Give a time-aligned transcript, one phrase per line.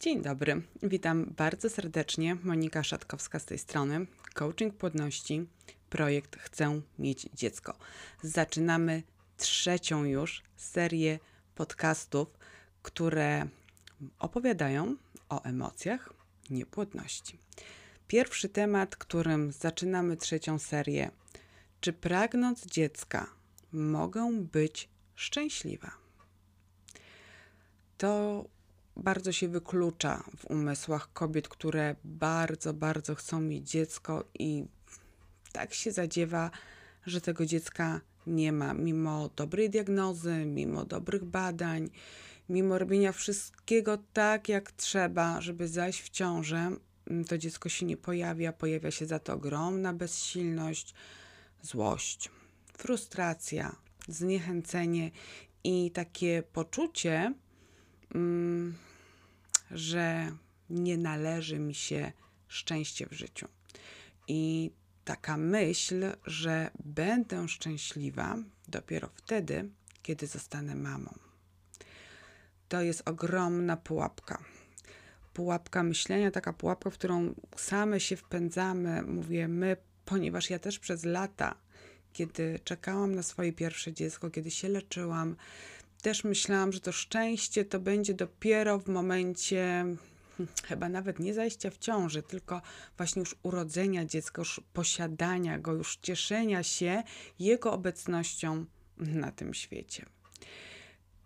[0.00, 2.36] Dzień dobry, witam bardzo serdecznie.
[2.42, 4.06] Monika Szatkowska z tej strony.
[4.34, 5.46] Coaching płodności,
[5.90, 7.76] projekt Chcę mieć dziecko.
[8.22, 9.02] Zaczynamy
[9.36, 11.18] trzecią już serię
[11.54, 12.38] podcastów,
[12.82, 13.46] które
[14.18, 14.96] opowiadają
[15.28, 16.12] o emocjach
[16.50, 17.38] niepłodności.
[18.08, 21.10] Pierwszy temat, którym zaczynamy trzecią serię.
[21.80, 23.26] Czy pragnąc dziecka,
[23.72, 25.90] mogę być szczęśliwa?
[27.98, 28.44] To
[28.96, 34.64] bardzo się wyklucza w umysłach kobiet, które bardzo, bardzo chcą mieć dziecko i
[35.52, 36.50] tak się zadziewa,
[37.06, 41.90] że tego dziecka nie ma, mimo dobrej diagnozy, mimo dobrych badań,
[42.48, 46.76] mimo robienia wszystkiego tak, jak trzeba, żeby zajść w ciążę,
[47.10, 50.94] mm, to dziecko się nie pojawia, pojawia się za to ogromna bezsilność,
[51.62, 52.30] złość,
[52.72, 53.76] frustracja,
[54.08, 55.10] zniechęcenie
[55.64, 57.34] i takie poczucie,
[58.14, 58.74] mm,
[59.70, 60.32] że
[60.70, 62.12] nie należy mi się
[62.48, 63.48] szczęście w życiu.
[64.28, 64.70] I
[65.04, 68.36] taka myśl, że będę szczęśliwa
[68.68, 69.70] dopiero wtedy,
[70.02, 71.14] kiedy zostanę mamą.
[72.68, 74.44] To jest ogromna pułapka.
[75.32, 81.04] Pułapka myślenia, taka pułapka, w którą same się wpędzamy, mówię my, ponieważ ja też przez
[81.04, 81.54] lata,
[82.12, 85.36] kiedy czekałam na swoje pierwsze dziecko, kiedy się leczyłam,
[86.06, 89.84] też myślałam, że to szczęście to będzie dopiero w momencie
[90.36, 92.62] hmm, chyba nawet nie zajścia w ciąży, tylko
[92.96, 97.02] właśnie już urodzenia dziecka, już posiadania go, już cieszenia się
[97.38, 98.64] jego obecnością
[98.96, 100.06] na tym świecie.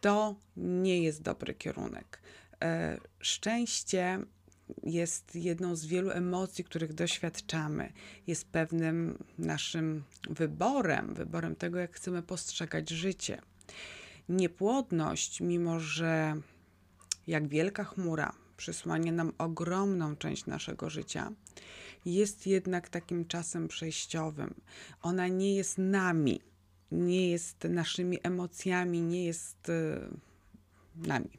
[0.00, 2.20] To nie jest dobry kierunek.
[2.62, 4.18] E, szczęście
[4.82, 7.92] jest jedną z wielu emocji, których doświadczamy.
[8.26, 13.42] Jest pewnym naszym wyborem, wyborem tego, jak chcemy postrzegać życie
[14.30, 16.36] niepłodność, mimo że
[17.26, 21.32] jak wielka chmura przysłania nam ogromną część naszego życia,
[22.04, 24.54] jest jednak takim czasem przejściowym.
[25.02, 26.40] Ona nie jest nami,
[26.92, 30.00] nie jest naszymi emocjami, nie jest y,
[30.96, 31.30] nami.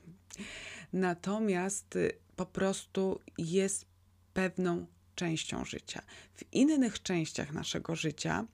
[0.94, 3.86] Natomiast y, po prostu jest
[4.34, 4.86] pewną
[5.16, 6.02] częścią życia.
[6.34, 8.46] W innych częściach naszego życia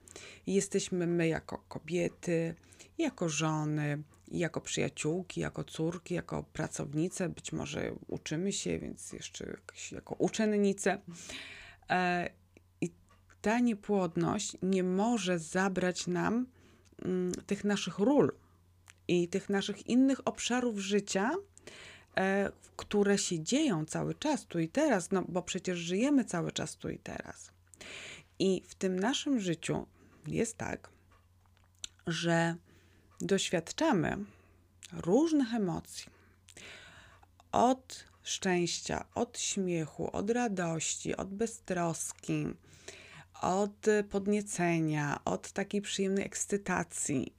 [0.46, 2.54] jesteśmy my jako kobiety,
[2.98, 9.56] jako żony, jako przyjaciółki, jako córki, jako pracownice, być może uczymy się, więc jeszcze
[9.92, 11.00] jako uczennice.
[11.90, 12.30] E,
[12.80, 12.90] I
[13.40, 16.46] ta niepłodność nie może zabrać nam
[17.04, 18.32] mm, tych naszych ról
[19.08, 21.30] i tych naszych innych obszarów życia,
[22.16, 26.76] e, które się dzieją cały czas tu i teraz, no bo przecież żyjemy cały czas
[26.76, 27.50] tu i teraz.
[28.38, 29.86] I w tym naszym życiu
[30.26, 30.90] jest tak,
[32.06, 32.56] że
[33.20, 34.16] doświadczamy
[34.92, 36.06] różnych emocji.
[37.52, 42.46] Od szczęścia, od śmiechu, od radości, od beztroski,
[43.40, 47.34] od podniecenia, od takiej przyjemnej ekscytacji,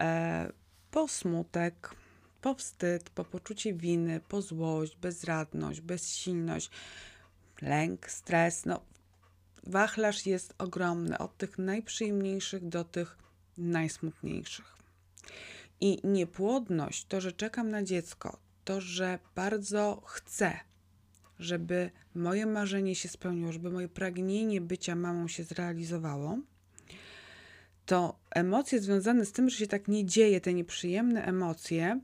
[0.00, 0.52] e,
[0.90, 1.94] po smutek,
[2.40, 6.70] po wstyd, po poczucie winy, po złość, bezradność, bezsilność,
[7.62, 8.66] lęk, stres.
[8.66, 8.80] No,
[9.66, 13.18] wachlarz jest ogromny, od tych najprzyjemniejszych do tych
[13.58, 14.78] najsmutniejszych.
[15.80, 20.52] I niepłodność, to, że czekam na dziecko, to, że bardzo chcę,
[21.38, 26.38] żeby moje marzenie się spełniło, żeby moje pragnienie bycia mamą się zrealizowało,
[27.86, 32.00] to emocje związane z tym, że się tak nie dzieje, te nieprzyjemne emocje,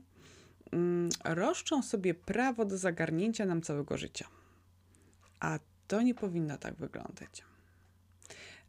[0.71, 4.27] mm, roszczą sobie prawo do zagarnięcia nam całego życia.
[5.39, 7.43] A to nie powinno tak wyglądać.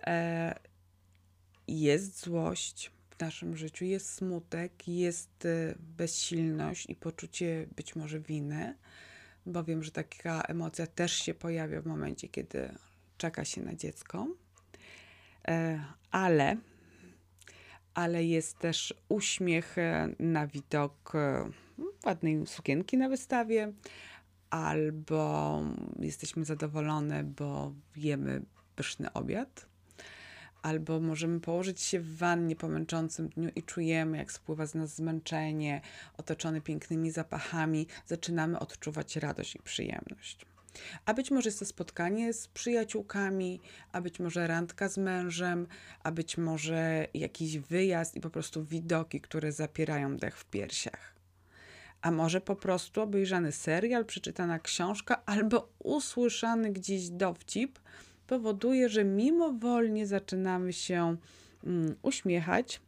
[0.06, 0.58] E,
[1.68, 3.84] jest złość, w naszym życiu.
[3.84, 8.74] Jest smutek, jest y, bezsilność i poczucie być może winy,
[9.46, 12.70] bo wiem, że taka emocja też się pojawia w momencie, kiedy
[13.18, 14.26] czeka się na dziecko.
[15.48, 16.56] E, ale,
[17.94, 21.50] ale jest też uśmiech e, na widok e,
[22.06, 23.72] ładnej sukienki na wystawie,
[24.50, 25.62] albo
[25.98, 28.42] jesteśmy zadowolone, bo jemy
[28.76, 29.66] pyszny obiad
[30.66, 34.94] albo możemy położyć się w wannie po męczącym dniu i czujemy, jak spływa z nas
[34.94, 35.80] zmęczenie,
[36.16, 40.46] otoczone pięknymi zapachami, zaczynamy odczuwać radość i przyjemność.
[41.04, 43.60] A być może jest to spotkanie z przyjaciółkami,
[43.92, 45.66] a być może randka z mężem,
[46.02, 51.14] a być może jakiś wyjazd i po prostu widoki, które zapierają dech w piersiach.
[52.02, 57.78] A może po prostu obejrzany serial, przeczytana książka albo usłyszany gdzieś dowcip,
[58.26, 61.16] powoduje, że mimowolnie zaczynamy się
[61.64, 62.80] mm, uśmiechać,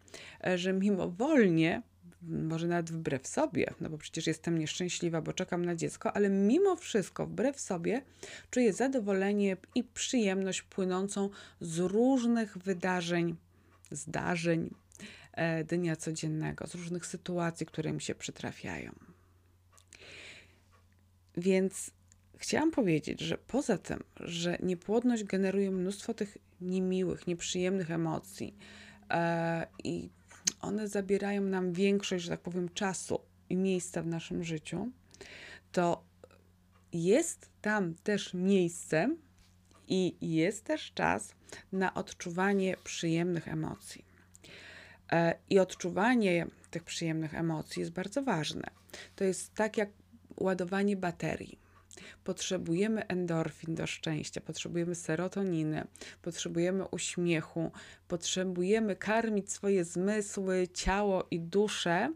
[0.47, 1.83] e, że mimowolnie
[2.23, 6.77] może nawet wbrew sobie, no bo przecież jestem nieszczęśliwa, bo czekam na dziecko, ale mimo
[6.77, 8.03] wszystko, wbrew sobie,
[8.51, 11.31] czuję zadowolenie i przyjemność płynącą
[11.61, 13.37] z różnych wydarzeń,
[13.91, 14.75] zdarzeń
[15.33, 18.93] e, dnia codziennego, z różnych sytuacji, które mi się przytrafiają.
[21.37, 21.91] Więc
[22.39, 28.55] chciałam powiedzieć, że poza tym, że niepłodność generuje mnóstwo tych niemiłych, nieprzyjemnych emocji
[29.11, 30.11] e, i
[30.61, 33.21] one zabierają nam większość, że tak powiem, czasu
[33.51, 34.91] i miejsca w naszym życiu,
[35.73, 36.05] to
[36.93, 39.17] jest tam też miejsce
[39.89, 41.35] i jest też czas
[41.73, 44.05] na odczuwanie przyjemnych emocji.
[45.13, 48.71] E, I odczuwanie tych przyjemnych emocji jest bardzo ważne.
[49.17, 49.91] To jest tak jak
[50.37, 51.59] ładowanie baterii.
[52.25, 55.87] Potrzebujemy endorfin do szczęścia, potrzebujemy serotoniny,
[56.23, 57.73] potrzebujemy uśmiechu,
[58.09, 62.13] potrzebujemy karmić swoje zmysły, ciało i duszę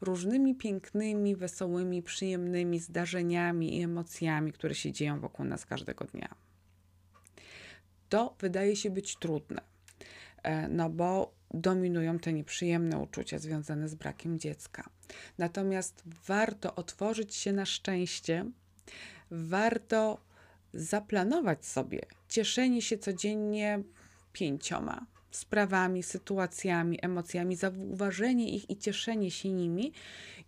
[0.00, 6.34] różnymi pięknymi, wesołymi, przyjemnymi zdarzeniami i emocjami, które się dzieją wokół nas każdego dnia.
[8.08, 9.60] To wydaje się być trudne,
[10.42, 14.90] e, no bo dominują te nieprzyjemne uczucia związane z brakiem dziecka.
[15.38, 18.44] Natomiast warto otworzyć się na szczęście,
[19.30, 20.20] warto
[20.74, 23.82] zaplanować sobie cieszenie się codziennie
[24.32, 29.92] pięcioma sprawami, sytuacjami, emocjami, zauważenie ich i cieszenie się nimi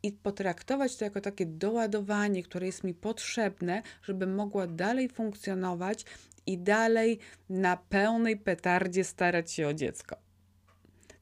[0.02, 6.04] i potraktować to jako takie doładowanie, które jest mi potrzebne, żeby mogła dalej funkcjonować
[6.46, 10.16] i dalej na pełnej petardzie starać się o dziecko.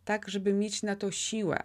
[0.04, 1.62] Tak, żeby mieć na to siłę,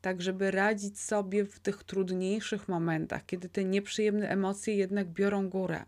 [0.00, 5.84] tak żeby radzić sobie w tych trudniejszych momentach, kiedy te nieprzyjemne emocje jednak biorą górę.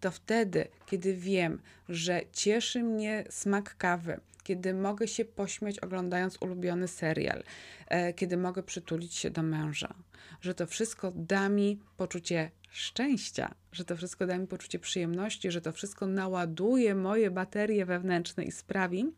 [0.00, 6.88] To wtedy, kiedy wiem, że cieszy mnie smak kawy, kiedy mogę się pośmiać oglądając ulubiony
[6.88, 7.42] serial,
[7.88, 9.94] e, kiedy mogę przytulić się do męża,
[10.40, 15.60] że to wszystko da mi poczucie szczęścia, że to wszystko da mi poczucie przyjemności, że
[15.60, 19.12] to wszystko naładuje moje baterie wewnętrzne i sprawi,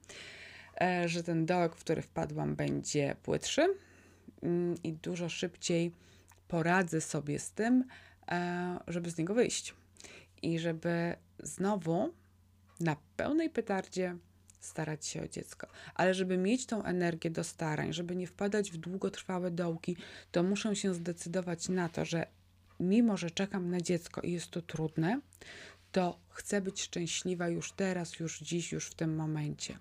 [0.81, 3.67] e, że ten dołek, w który wpadłam, będzie płytszy,
[4.85, 5.93] i dużo szybciej
[6.49, 7.85] poradzę sobie z tym,
[8.29, 9.75] e, żeby z niego wyjść.
[10.43, 12.15] I żeby znowu
[12.81, 14.17] na pełnej petardzie
[14.61, 15.67] starać się o dziecko.
[15.95, 19.97] Ale żeby mieć tą energię do starań, żeby nie wpadać w długotrwałe dołki,
[20.33, 22.27] to muszę się zdecydować na to, że
[22.81, 25.21] mimo, że czekam na dziecko i jest to trudne,
[25.93, 29.79] to chcę być szczęśliwa już teraz, już dziś, już w tym momencie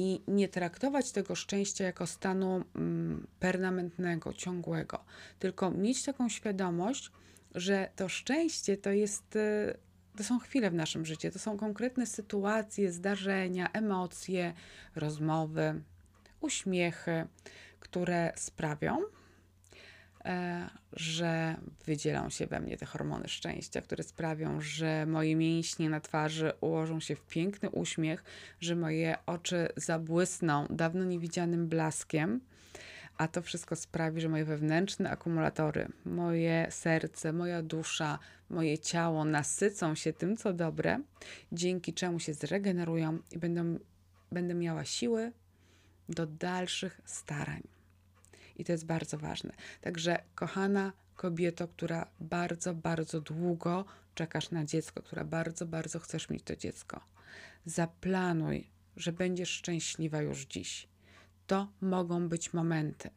[0.00, 5.04] i nie traktować tego szczęścia jako stanu mm, permanentnego, ciągłego,
[5.38, 7.10] tylko mieć taką świadomość,
[7.54, 9.36] że to szczęście to jest.
[9.36, 9.76] Y,
[10.16, 14.52] to są chwile w naszym życiu, to są konkretne sytuacje, zdarzenia, emocje,
[14.94, 15.82] rozmowy,
[16.40, 17.26] uśmiechy,
[17.80, 18.98] które sprawią,
[20.92, 21.56] że
[21.86, 27.00] wydzielą się we mnie te hormony szczęścia, które sprawią, że moje mięśnie na twarzy ułożą
[27.00, 28.24] się w piękny uśmiech,
[28.60, 32.40] że moje oczy zabłysną dawno niewidzianym blaskiem,
[33.16, 38.18] a to wszystko sprawi, że moje wewnętrzne akumulatory, moje serce, moja dusza,
[38.50, 41.00] moje ciało nasycą się tym, co dobre,
[41.52, 43.78] dzięki czemu się zregenerują i będą,
[44.32, 45.32] będę miała siły
[46.08, 47.79] do dalszych starań.
[48.60, 49.52] I to jest bardzo ważne.
[49.80, 56.42] Także, kochana kobieto, która bardzo, bardzo długo czekasz na dziecko, która bardzo, bardzo chcesz mieć
[56.42, 57.00] to dziecko,
[57.64, 60.88] zaplanuj, że będziesz szczęśliwa już dziś.
[61.46, 63.10] To mogą być momenty,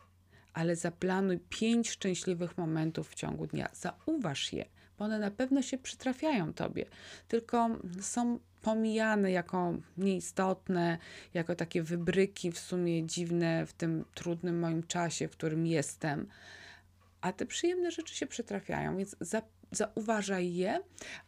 [0.53, 3.69] ale zaplanuj pięć szczęśliwych momentów w ciągu dnia.
[3.73, 4.65] Zauważ je,
[4.97, 6.85] bo one na pewno się przytrafiają tobie,
[7.27, 7.69] tylko
[8.01, 10.97] są pomijane jako nieistotne,
[11.33, 16.27] jako takie wybryki w sumie dziwne w tym trudnym moim czasie, w którym jestem.
[17.21, 19.41] A te przyjemne rzeczy się przytrafiają, więc za,
[19.71, 20.79] zauważaj je,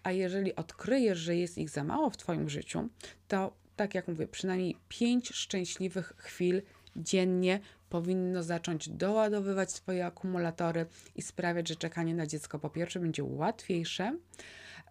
[0.03, 2.89] a jeżeli odkryjesz, że jest ich za mało w Twoim życiu,
[3.27, 6.62] to tak jak mówię, przynajmniej pięć szczęśliwych chwil
[6.96, 13.24] dziennie powinno zacząć doładowywać swoje akumulatory i sprawiać, że czekanie na dziecko po pierwsze będzie
[13.24, 14.18] łatwiejsze,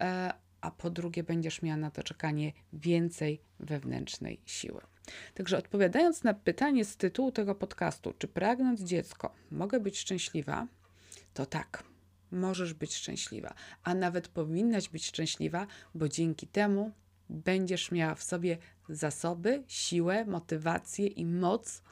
[0.00, 4.80] e, a po drugie będziesz miała na to czekanie więcej wewnętrznej siły.
[5.34, 10.66] Także odpowiadając na pytanie z tytułu tego podcastu, czy pragnąc dziecko mogę być szczęśliwa,
[11.34, 11.84] to tak,
[12.30, 16.92] możesz być szczęśliwa, a nawet powinnaś być szczęśliwa, bo dzięki temu
[17.28, 18.58] będziesz miała w sobie
[18.88, 21.82] zasoby, siłę, motywację i moc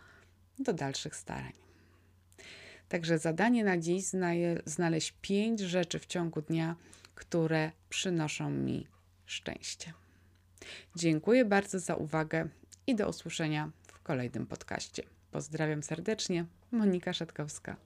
[0.62, 1.52] do dalszych starań.
[2.88, 4.04] Także zadanie na dziś
[4.66, 6.76] znaleźć pięć rzeczy w ciągu dnia,
[7.14, 8.86] które przynoszą mi
[9.26, 9.92] szczęście.
[10.96, 12.48] Dziękuję bardzo za uwagę
[12.86, 15.02] i do usłyszenia w kolejnym podcaście.
[15.30, 17.76] Pozdrawiam serdecznie, Monika Szatkowska.